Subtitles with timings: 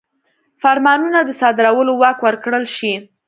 [0.61, 2.93] فرمانونو د صادرولو واک ورکړل شي.